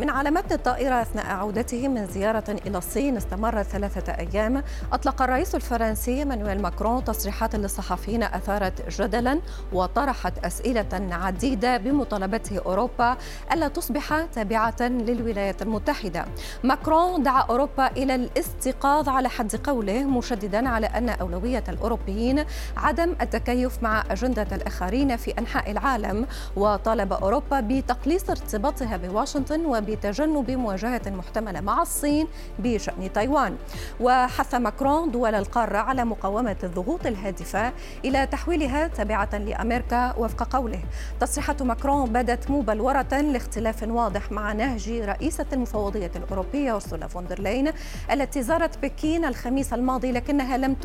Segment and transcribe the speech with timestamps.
[0.00, 4.62] من على متن الطائرة أثناء عودته من زيارة إلى الصين استمرت ثلاثة أيام
[4.92, 9.40] أطلق الرئيس الفرنسي مانويل ماكرون تصريحات للصحفيين أثارت جدلا
[9.72, 13.16] وطرحت أسئلة عديدة بمطالبته أوروبا
[13.52, 16.24] ألا تصبح تابعة للولايات المتحدة.
[16.64, 22.44] ماكرون دعا أوروبا إلى الاستيقاظ على حد قوله مشددا على أن أولوية الأوروبيين
[22.76, 30.50] عدم التكيف مع أجندة الآخرين في أنحاء العالم وطالب أوروبا بتقليص ارتباطها بواشنطن وب بتجنب
[30.50, 32.26] مواجهة محتملة مع الصين
[32.58, 33.56] بشأن تايوان.
[34.00, 37.72] وحث ماكرون دول القارة على مقاومة الضغوط الهادفة
[38.04, 40.82] إلى تحويلها تابعة لأمريكا وفق قوله.
[41.20, 47.72] تصريحات ماكرون بدت مبلورة لاختلاف واضح مع نهج رئيسة المفوضية الأوروبية أرسولا فوندرلاين
[48.12, 50.76] التي زارت بكين الخميس الماضي لكنها لم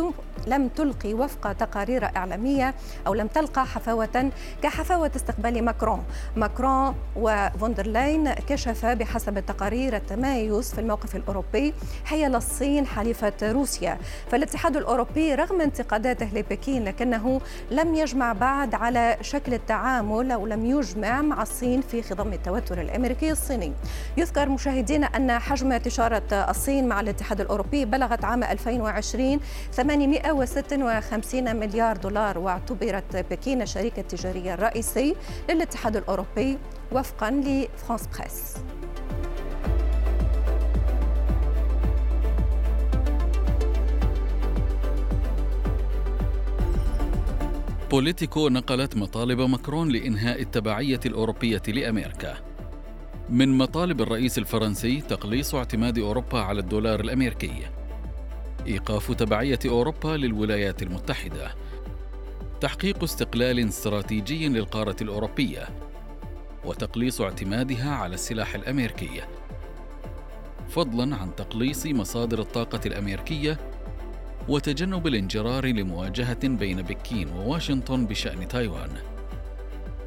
[0.48, 2.76] لم تلقي وفق تقارير إعلامية
[3.08, 6.04] أو لم تلقى حفاوة كحفاوة استقبال ماكرون.
[6.36, 11.74] ماكرون وفوندرلاين كشف بحسب التقارير التمايز في الموقف الأوروبي
[12.06, 13.98] حيال الصين حليفة روسيا.
[14.32, 21.22] فالاتحاد الأوروبي رغم انتقاداته لبكين لكنه لم يجمع بعد على شكل التعامل أو لم يجمع
[21.22, 23.74] مع الصين في خضم التوتر الأمريكي الصيني.
[24.18, 29.40] يذكر مشاهدينا أن حجم تجارة الصين مع الاتحاد الأوروبي بلغت عام 2020
[29.72, 35.16] 856 مليار دولار واعتبرت بكين الشريك التجاري الرئيسي
[35.50, 36.58] للاتحاد الأوروبي
[36.92, 38.54] وفقا لفرانس بريس.
[47.96, 52.38] بوليتيكو نقلت مطالب ماكرون لإنهاء التبعية الأوروبية لأمريكا.
[53.30, 57.54] من مطالب الرئيس الفرنسي تقليص اعتماد أوروبا على الدولار الأمريكي.
[58.68, 61.56] إيقاف تبعية أوروبا للولايات المتحدة.
[62.62, 65.70] تحقيق استقلال استراتيجي للقارة الأوروبية.
[66.66, 69.22] وتقليص اعتمادها على السلاح الأمريكي.
[70.70, 73.60] فضلا عن تقليص مصادر الطاقة الأمريكية
[74.50, 78.90] وتجنب الانجرار لمواجهة بين بكين وواشنطن بشأن تايوان.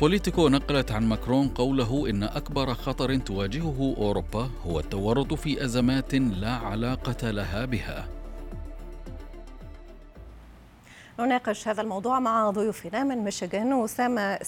[0.00, 6.50] بوليتيكو نقلت عن ماكرون قوله إن أكبر خطر تواجهه أوروبا هو التورط في أزمات لا
[6.50, 8.08] علاقة لها بها.
[11.20, 14.38] نناقش هذا الموضوع مع ضيوفنا من ميشيغان أسامة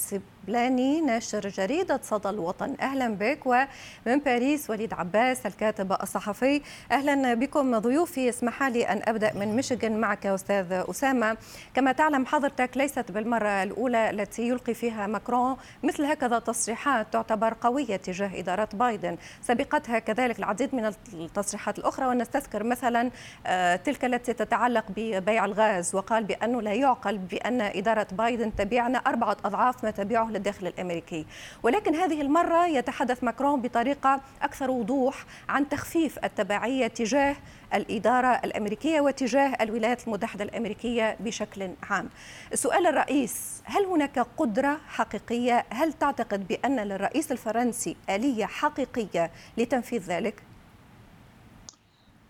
[0.47, 2.77] السبلاني ناشر جريدة صدى الوطن.
[2.81, 6.63] أهلا بك ومن باريس وليد عباس الكاتب الصحفي.
[6.93, 8.29] أهلا بكم ضيوفي.
[8.29, 11.37] اسمح لي أن أبدأ من ميشيغان معك أستاذ أسامة.
[11.75, 15.57] كما تعلم حضرتك ليست بالمرة الأولى التي يلقي فيها ماكرون.
[15.83, 19.17] مثل هكذا تصريحات تعتبر قوية تجاه إدارة بايدن.
[19.43, 22.07] سبقتها كذلك العديد من التصريحات الأخرى.
[22.07, 23.11] ونستذكر مثلا
[23.47, 25.95] آه، تلك التي تتعلق ببيع الغاز.
[25.95, 31.27] وقال بأنه لا يعقل بأن إدارة بايدن تبيعنا أربعة أضعاف ما تبيعه للداخل الأمريكي
[31.63, 37.37] ولكن هذه المرة يتحدث ماكرون بطريقة أكثر وضوح عن تخفيف التبعية تجاه
[37.75, 42.09] الإدارة الأمريكية وتجاه الولايات المتحدة الأمريكية بشكل عام.
[42.55, 50.43] سؤال الرئيس هل هناك قدرة حقيقية؟ هل تعتقد بأن للرئيس الفرنسي آلية حقيقية لتنفيذ ذلك؟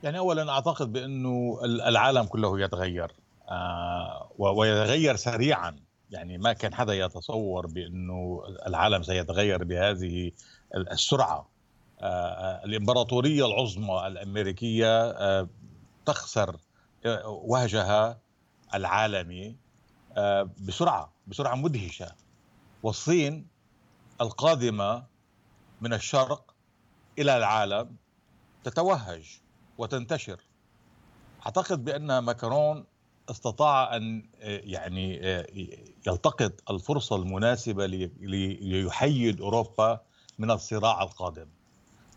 [0.03, 3.13] يعني اولا أعتقد بأنه العالم كله يتغير
[3.49, 5.77] آه، ويتغير سريعا
[6.11, 10.33] يعني ما كان حدا يتصور بأنه العالم سيتغير بهذه
[10.75, 11.49] السرعة.
[12.01, 15.49] آه، آه، الإمبراطورية العظمى الأمريكية آه،
[16.07, 16.57] تخسر
[17.27, 18.21] وهجها
[18.75, 19.57] العالمي
[20.61, 22.13] بسرعة بسرعة مدهشة.
[22.83, 23.47] والصين
[24.21, 25.07] القادمة
[25.81, 26.55] من الشرق
[27.19, 27.97] إلى العالم
[28.65, 29.41] تتوهج
[29.79, 30.41] وتنتشر.
[31.47, 32.87] أعتقد بأن ماكرون
[33.31, 35.47] استطاع أن آه، يعني آه،
[36.07, 40.01] يلتقط الفرصة المناسبة ليحيد أوروبا
[40.39, 41.47] من الصراع القادم.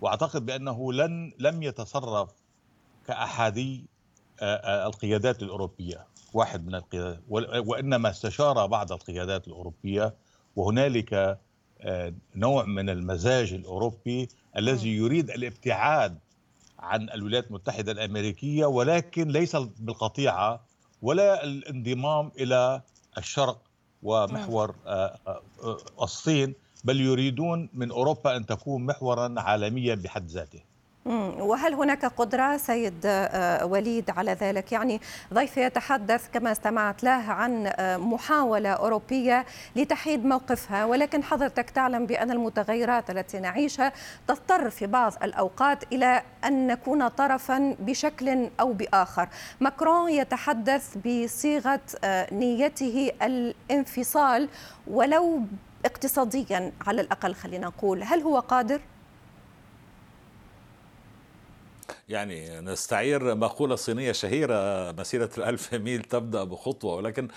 [0.01, 2.29] وأعتقد بأنه لن لم يتصرف
[3.07, 3.85] كأحادي
[4.41, 7.19] آه، القيادات الأوروبية واحد من القيادات
[7.67, 10.15] وإنما استشار بعض القيادات الأوروبية
[10.55, 11.39] وهنالك
[12.35, 16.19] نوع من المزاج الأوروبي الذي يريد الابتعاد
[16.79, 20.65] عن الولايات المتحدة الأمريكية ولكن ليس بالقطيعة
[21.03, 22.81] ولا الانضمام إلى
[23.17, 23.61] الشرق
[24.03, 26.53] ومحور آه، آه، الصين
[26.83, 30.61] بل يريدون من أوروبا أن تكون محورا عالميا بحد ذاته
[31.05, 35.01] وهل هناك قدرة سيد آه، وليد على ذلك؟ يعني
[35.33, 39.45] ضيفي يتحدث كما استمعت له عن آه، محاولة أوروبية
[39.75, 43.91] لتحييد موقفها ولكن حضرتك تعلم بأن المتغيرات التي نعيشها
[44.27, 49.29] تضطر في بعض الأوقات إلى أن نكون طرفا بشكل أو بآخر.
[49.59, 54.49] ماكرون يتحدث بصيغة آه، نيته الانفصال
[54.87, 55.41] ولو
[55.85, 58.03] اقتصاديا على الأقل خلينا نقول.
[58.03, 58.81] هل هو قادر؟
[62.09, 67.27] يعني نستعير مقولة صينية شهيرة مسيرة الألف ميل تبدأ بخطوة ولكن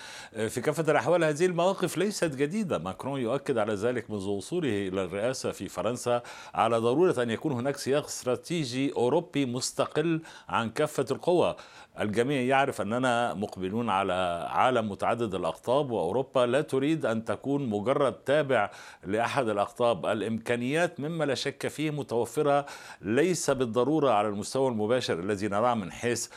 [0.49, 2.77] في كافة الأحوال هذه المواقف ليست جديدة.
[2.77, 6.21] ماكرون يؤكد على ذلك منذ وصوله إلى الرئاسة في فرنسا
[6.53, 11.55] على ضرورة أن يكون هناك سياق استراتيجي أوروبي مستقل عن كافة القوى.
[11.99, 18.71] الجميع يعرف أننا مقبلون على عالم متعدد الأقطاب وأوروبا لا تريد أن تكون مجرد تابع
[19.03, 20.05] لأحد الأقطاب.
[20.05, 22.65] الإمكانيات مما لا شك فيه متوفرة
[23.01, 26.27] ليس بالضرورة على المستوى المباشر الذي نراه من حيث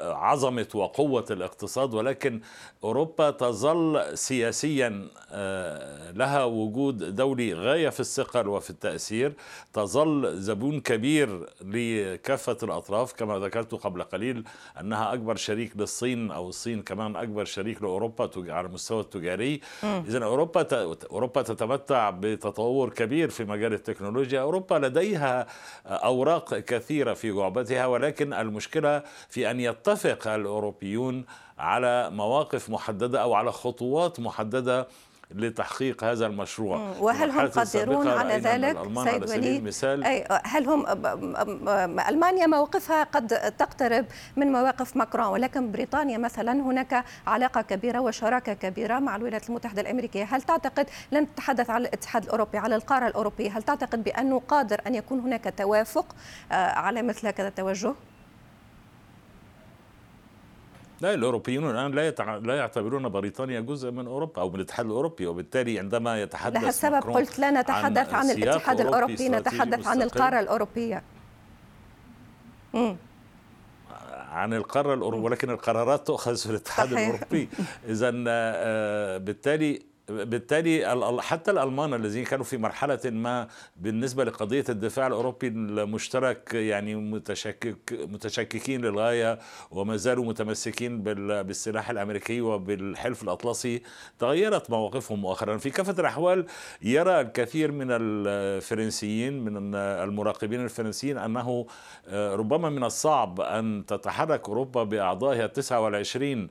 [0.00, 2.40] عظمة وقوة الاقتصاد ولكن
[2.84, 9.32] أوروبا تظل سياسيا آه، لها وجود دولي غاية في الثقل وفي التأثير.
[9.72, 14.44] تظل زبون كبير لكافة الأطراف كما ذكرت قبل قليل
[14.80, 19.60] أنها أكبر شريك للصين أو الصين كمان أكبر شريك لأوروبا على المستوى التجاري.
[19.84, 24.40] إذا أوروبا أوروبا تتمتع بتطور كبير في مجال التكنولوجيا.
[24.40, 25.46] أوروبا لديها
[25.86, 31.24] أوراق كثيرة في جعبتها ولكن المشكلة في أن يتفق الأوروبيون
[31.58, 34.88] على مواقف محددة أو على خطوات محددة
[35.34, 36.94] لتحقيق هذا المشروع.
[37.00, 39.74] وهل هم قادرون على ذلك؟ سيد وليد
[40.44, 40.86] هل هم
[42.00, 43.28] ألمانيا موقفها قد
[43.58, 49.82] تقترب من مواقف ماكرون ولكن بريطانيا مثلا هناك علاقة كبيرة وشراكة كبيرة مع الولايات المتحدة
[49.82, 50.24] الأمريكية.
[50.24, 54.94] هل تعتقد لن تتحدث على الاتحاد الأوروبي على القارة الأوروبية هل تعتقد بأنه قادر أن
[54.94, 56.14] يكون هناك توافق
[56.52, 57.94] آه، على مثل هذا التوجه؟
[61.00, 62.36] لا الأوروبيون الآن لا يتع...
[62.36, 67.38] لا يعتبرون بريطانيا جزء من أوروبا أو من الاتحاد الأوروبي وبالتالي عندما يتحدث لهالسبب قلت
[67.38, 71.02] لا نتحدث عن, عن الاتحاد الأوروبي نتحدث عن القارة الأوروبية
[72.74, 72.96] مم.
[74.30, 77.08] عن القارة الاوروبيه ولكن القرارات تؤخذ في الاتحاد صحيح.
[77.08, 77.48] الأوروبي
[77.88, 85.48] اذا آه، بالتالي بالتالي حتى الألمان الذين كانوا في مرحلة ما بالنسبة لقضية الدفاع الأوروبي
[85.48, 89.38] المشترك يعني متشكك متشككين للغاية
[89.70, 93.82] وما زالوا متمسكين بالسلاح الأمريكي وبالحلف الأطلسي
[94.18, 95.56] تغيرت مواقفهم مؤخرا.
[95.56, 96.46] في كافة الأحوال
[96.82, 101.66] يرى الكثير من الفرنسيين من المراقبين الفرنسيين أنه
[102.08, 106.48] آه، ربما من الصعب أن تتحرك أوروبا بأعضائها 29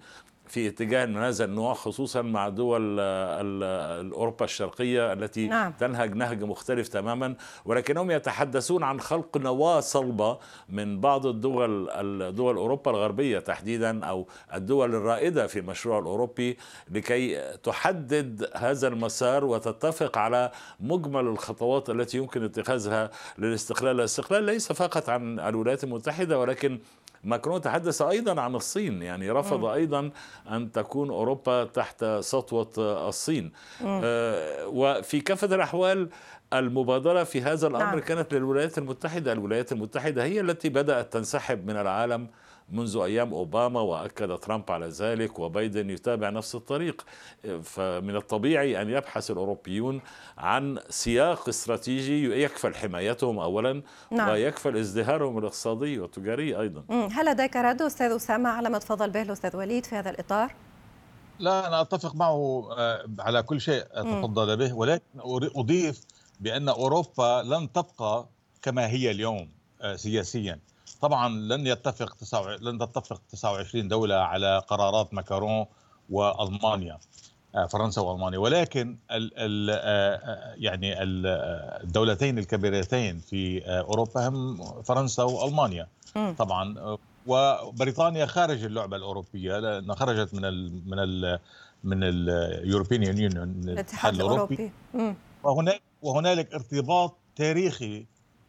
[0.50, 5.74] في اتجاه من هذا النوع خصوصا مع دول اوروبا الشرقية التي نعم.
[5.80, 7.36] تنهج نهج مختلف تماما
[7.66, 10.38] ولكنهم يتحدثون عن خلق نواة صلبة
[10.70, 16.58] من بعض الدول الدول أوروبا الغربية تحديدا أو الدول الرائدة في المشروع الأوروبي
[16.92, 25.10] لكي تحدد هذا المسار وتتفق على مجمل الخطوات التي يمكن اتخاذها للاستقلال الاستقلال ليس فقط
[25.10, 26.80] عن الولايات المتحدة ولكن
[27.24, 30.12] ماكرون تحدث أيضا عن الصين يعني رفض أيضا
[30.52, 32.72] أن تكون أوروبا تحت سطوة
[33.08, 33.52] الصين.
[33.86, 36.10] آه وفي كافة الأحوال
[36.54, 38.00] المبادرة في هذا الأمر نعم.
[38.00, 39.32] كانت للولايات المتحدة.
[39.34, 42.28] الولايات المتحدة هي التي بدأت تنسحب من العالم
[42.72, 47.06] منذ أيام أوباما وأكد ترامب على ذلك وبايدن يتابع نفس الطريق
[47.64, 50.02] فمن الطبيعي أن يبحث الأوروبيون
[50.38, 53.82] عن سياق استراتيجي يكفل حمايتهم اولا
[54.12, 54.30] نعم.
[54.30, 56.84] ويكفل ازدهارهم الاقتصادي والتجاري أيضا.
[57.12, 60.56] هل لديك رد أستاذ أسامة على ما تفضل به الأستاذ وليد في هذا الإطار؟
[61.40, 65.04] لا أنا أتفق معه آه، على كل شيء تفضل به ولكن
[65.56, 66.02] أضيف
[66.40, 68.28] بأن أوروبا لن تبقى
[68.62, 69.50] كما هي اليوم
[69.82, 70.60] آه، سياسيا
[71.02, 72.16] طبعا لن يتفق.
[72.62, 75.66] لن تتفق 29 دولة على قرارات ماكرون
[76.10, 76.98] وألمانيا
[77.56, 78.40] آه، فرنسا وألمانيا.
[78.40, 85.88] ولكن ال ال آه، آه، يعني الدولتين الكبيرتين في أوروبا هم فرنسا وألمانيا.
[86.38, 91.40] طبعا وبريطانيا خارج اللعبة الأوروبية لأنها خرجت من ال من ال
[91.84, 94.72] من اليوروبيان يونيون الاتحاد الأوروبي.
[95.44, 98.06] وهناك وهنالك ارتباط تاريخي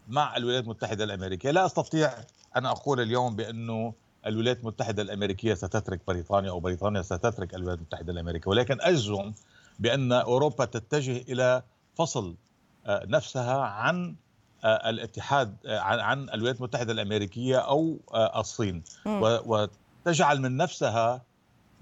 [0.09, 1.51] مع الولايات المتحدة الأمريكية.
[1.51, 2.11] لا أستطيع
[2.57, 3.95] أن أقول اليوم بأنه
[4.27, 8.51] الولايات المتحدة الأمريكية ستترك بريطانيا أو بريطانيا ستترك الولايات المتحدة الأمريكية.
[8.51, 9.33] ولكن أجزم
[9.79, 11.63] بأن أوروبا تتجه إلى
[11.95, 12.35] فصل
[12.87, 14.15] آه، نفسها عن
[14.65, 18.83] آه، الاتحاد آه، عن الولايات المتحدة الأمريكية أو الصين.
[19.07, 21.23] وتجعل من نفسها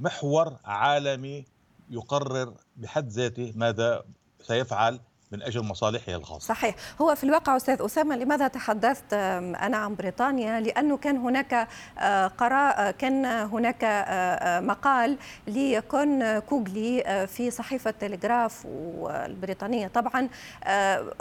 [0.00, 1.44] محور عالمي
[1.90, 4.04] يقرر بحد ذاته ماذا
[4.42, 5.00] سيفعل
[5.32, 6.54] من أجل مصالحه الخاصة.
[6.54, 11.68] صحيح، هو في الواقع أستاذ أسامة لماذا تحدثت أنا عن بريطانيا؟ لأنه كان هناك
[11.99, 18.66] آه، قراء آه، كان هناك آه، مقال لكون كوغلي في صحيفة تلغراف
[18.99, 20.28] والبريطانية طبعا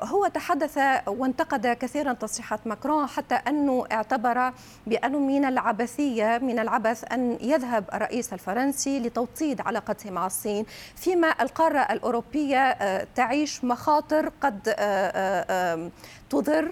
[0.04, 4.54] هو تحدث وانتقد كثيرا تصريحات ماكرون حتى أنه اعتبر
[4.88, 11.80] بأنه من العبثية من العبث أن يذهب الرئيس الفرنسي لتوطيد علاقته مع الصين فيما القارة
[11.80, 15.92] الأوروبية تعيش مخاطر مخاطر قد آه، آه،
[16.30, 16.72] تضر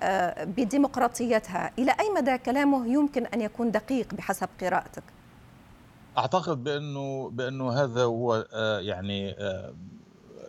[0.00, 5.02] آه، بديمقراطيتها إلى أي مدى كلامه يمكن أن يكون دقيق بحسب قراءتك؟
[6.18, 8.46] أعتقد بأنه بأنه هذا هو
[8.80, 9.36] يعني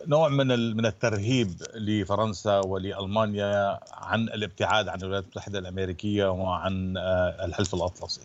[0.06, 6.94] نوع من من الترهيب لفرنسا ولألمانيا عن الابتعاد عن الولايات المتحدة الأمريكية وعن
[7.44, 8.20] الحلف الأطلسي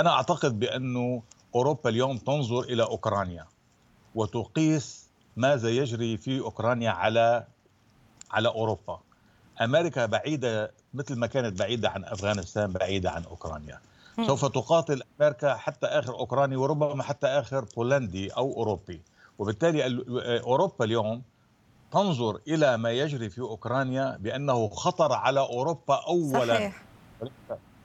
[0.00, 1.22] أنا أعتقد بأنه
[1.54, 3.46] أوروبا اليوم تنظر إلى أوكرانيا
[4.14, 5.07] وتقيس
[5.38, 7.46] ماذا يجري في أوكرانيا على
[8.30, 9.00] على أوروبا؟
[9.60, 13.80] أمريكا بعيدة مثل ما كانت بعيدة عن أفغانستان بعيدة عن أوكرانيا.
[14.26, 19.00] سوف تقاتل أمريكا حتى آخر أوكراني وربما حتى آخر بولندي أو أوروبي.
[19.38, 20.04] وبالتالي
[20.40, 21.22] أوروبا اليوم
[21.92, 26.54] تنظر إلى ما يجري في أوكرانيا بأنه خطر على أوروبا اولا.
[26.54, 26.82] صحيح.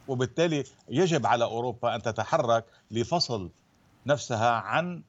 [0.08, 3.50] وبالتالي يجب على أوروبا أن تتحرك لفصل
[4.06, 5.04] نفسها عن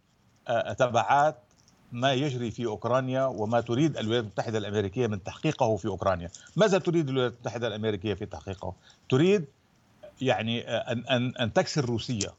[0.48, 1.43] آه، تبعات
[1.92, 7.08] ما يجري في أوكرانيا وما تريد الولايات المتحدة الأمريكية من تحقيقه في أوكرانيا، ماذا تريد
[7.08, 8.74] الولايات المتحدة الأمريكية في تحقيقه؟
[9.08, 9.44] تريد
[10.20, 12.32] يعني أن أن أن تكسر روسيا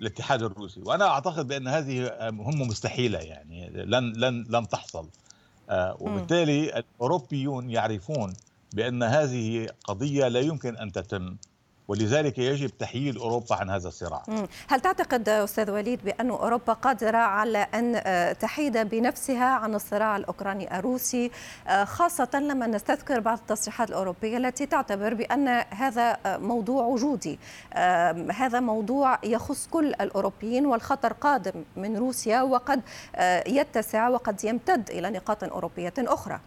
[0.00, 5.08] الاتحاد الروسي، وأنا أعتقد بأن هذه مهمه مستحيلة يعني لن لن لن تحصل.
[5.70, 8.32] آه، وبالتالي الأوروبيون يعرفون
[8.72, 11.36] بأن هذه قضية لا يمكن أن تتم
[11.88, 14.22] ولذلك يجب تحييد أوروبا عن هذا الصراع.
[14.68, 20.78] هل تعتقد أستاذ وليد بأن أوروبا قادرة على أن آه، تحيد بنفسها عن الصراع الأوكراني
[20.78, 21.30] الروسي؟
[21.68, 27.38] آه، خاصة لما نستذكر بعض التصريحات الأوروبية التي تعتبر بأن هذا آه، موضوع وجودي.
[28.34, 32.80] هذا موضوع يخص كل الأوروبيين والخطر قادم من روسيا وقد
[33.46, 36.40] يتسع وقد يمتد إلى نقاط أوروبية أخرى.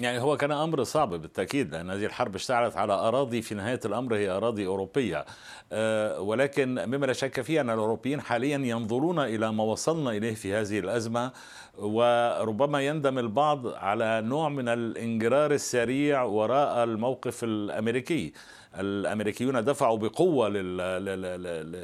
[0.00, 4.16] يعني هو كان أمر صعب بالتأكيد لأن هذه الحرب اشتعلت على أراضي في نهاية الأمر
[4.16, 5.24] هي أراضي أوروبية.
[5.72, 10.54] أه ولكن مما لا شك فيه أن الأوروبيين حاليا ينظرون إلى ما وصلنا إليه في
[10.54, 11.32] هذه الأزمة
[11.78, 18.32] وربما يندم البعض على نوع من الانجرار السريع وراء الموقف الأمريكي.
[18.74, 20.48] الأمريكيون دفعوا بقوة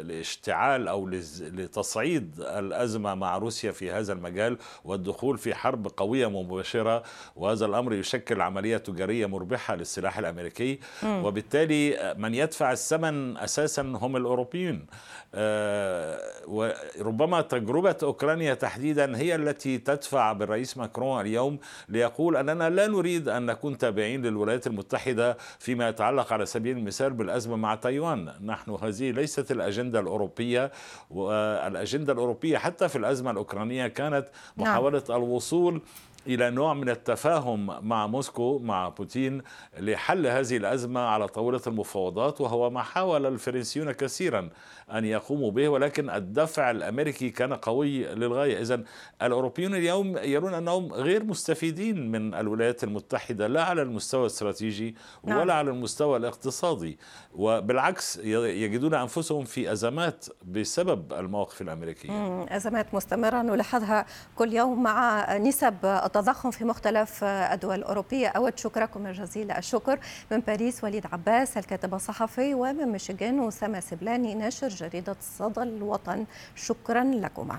[0.03, 1.09] لاشتعال أو
[1.41, 7.03] لتصعيد الأزمة مع روسيا في هذا المجال والدخول في حرب قوية مباشره
[7.37, 10.79] وهذا الأمر يشكل عملية تجارية مربحة للسلاح الأمريكي.
[11.05, 14.87] وبالتالي من يدفع الثمن أساسا هم الأوروبيون.
[15.35, 23.29] آه، وربما تجربة أوكرانيا تحديدا هي التي تدفع بالرئيس ماكرون اليوم ليقول أننا لا نريد
[23.29, 29.11] أن نكون تابعين للولايات المتحدة فيما يتعلق على سبيل المثال بالأزمة مع تايوان نحن هذه
[29.11, 30.73] ليست الأجندة الأوروبية
[31.11, 34.27] والأجندة الأوروبية حتى في الأزمة الأوكرانية كانت
[34.57, 34.69] نعم.
[34.69, 35.83] محاولة الوصول
[36.27, 39.43] إلى نوع من التفاهم مع موسكو مع بوتين
[39.79, 44.49] لحل هذه الأزمة على طاولة المفاوضات وهو ما حاول الفرنسيون كثيرا
[44.93, 48.61] أن يقوموا به ولكن الدفع الأمريكي كان قوي للغاية.
[48.61, 48.83] اذا
[49.23, 55.39] الأوروبيون اليوم يرون أنهم غير مستفيدين من الولايات المتحدة لا على المستوى الاستراتيجي نعم.
[55.39, 56.99] ولا على المستوى الاقتصادي.
[57.35, 62.47] وبالعكس يجدون أنفسهم في أزمات بسبب المواقف الأمريكية.
[62.57, 63.43] أزمات مستمرة.
[63.43, 68.29] نلاحظها كل يوم مع نسب التضخم في مختلف الدول الأوروبية.
[68.29, 69.99] أود شكركم جزيل الشكر
[70.31, 76.25] من باريس وليد عباس الكاتب الصحفي ومن ميشيغان أسامة سبلاني ناشر جريدة صدى الوطن.
[76.57, 77.59] شكرا لكما.